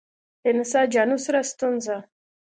له 0.43 0.51
نساجانو 0.57 1.17
سره 1.25 1.39
ستونزه. 1.51 1.95